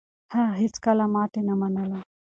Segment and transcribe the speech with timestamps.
[0.33, 1.99] هغه هيڅکله ماتې نه منله.